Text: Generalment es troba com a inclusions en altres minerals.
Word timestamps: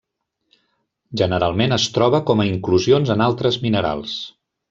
Generalment 1.21 1.75
es 1.77 1.85
troba 1.97 2.23
com 2.31 2.43
a 2.45 2.49
inclusions 2.53 3.13
en 3.17 3.23
altres 3.29 3.61
minerals. 3.67 4.19